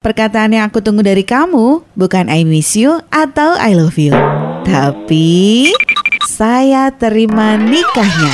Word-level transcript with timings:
Perkataan 0.00 0.56
yang 0.56 0.64
aku 0.72 0.80
tunggu 0.80 1.04
dari 1.04 1.20
kamu 1.28 1.84
bukan 1.92 2.32
I 2.32 2.40
miss 2.48 2.72
you 2.72 3.04
atau 3.12 3.52
I 3.60 3.76
love 3.76 4.00
you. 4.00 4.16
Tapi 4.64 5.68
saya 6.24 6.88
terima 6.88 7.60
nikahnya. 7.60 8.32